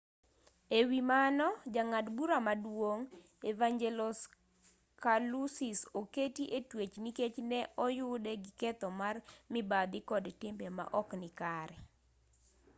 [0.77, 3.07] e wi mano jang'ad bura maduong'
[3.51, 4.19] evangelos
[5.03, 9.15] kalousis oketi e twech nikech ne oyude gi ketho mar
[9.53, 11.75] mibadhi kod timbe maok nikare